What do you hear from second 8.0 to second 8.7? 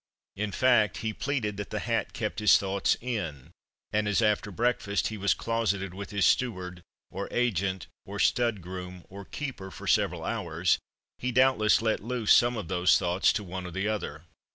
or stud